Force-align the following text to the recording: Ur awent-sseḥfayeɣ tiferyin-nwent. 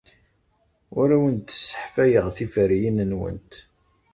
Ur 0.99 1.09
awent-sseḥfayeɣ 1.15 2.27
tiferyin-nwent. 2.35 3.51